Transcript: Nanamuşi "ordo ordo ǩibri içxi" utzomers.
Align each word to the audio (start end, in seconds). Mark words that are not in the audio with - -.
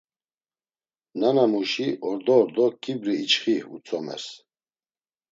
Nanamuşi 1.19 1.87
"ordo 2.09 2.33
ordo 2.41 2.65
ǩibri 2.83 3.13
içxi" 3.23 3.55
utzomers. 3.75 4.25